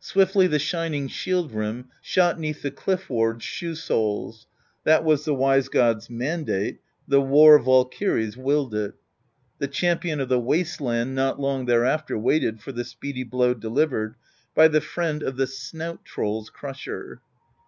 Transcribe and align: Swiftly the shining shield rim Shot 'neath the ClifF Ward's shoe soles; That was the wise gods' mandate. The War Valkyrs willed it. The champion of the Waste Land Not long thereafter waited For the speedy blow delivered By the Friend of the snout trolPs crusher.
Swiftly 0.00 0.48
the 0.48 0.58
shining 0.58 1.06
shield 1.06 1.52
rim 1.52 1.88
Shot 2.00 2.36
'neath 2.36 2.62
the 2.62 2.72
ClifF 2.72 3.08
Ward's 3.08 3.44
shoe 3.44 3.76
soles; 3.76 4.48
That 4.82 5.04
was 5.04 5.24
the 5.24 5.36
wise 5.36 5.68
gods' 5.68 6.10
mandate. 6.10 6.80
The 7.06 7.20
War 7.20 7.60
Valkyrs 7.60 8.36
willed 8.36 8.74
it. 8.74 8.94
The 9.60 9.68
champion 9.68 10.18
of 10.18 10.28
the 10.28 10.40
Waste 10.40 10.80
Land 10.80 11.14
Not 11.14 11.38
long 11.38 11.66
thereafter 11.66 12.18
waited 12.18 12.60
For 12.60 12.72
the 12.72 12.82
speedy 12.82 13.22
blow 13.22 13.54
delivered 13.54 14.16
By 14.52 14.66
the 14.66 14.80
Friend 14.80 15.22
of 15.22 15.36
the 15.36 15.46
snout 15.46 16.00
trolPs 16.04 16.50
crusher. 16.50 17.20